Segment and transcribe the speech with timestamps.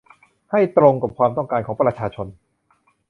[0.51, 2.27] ให้ตรงกับความต้องการของประชาชน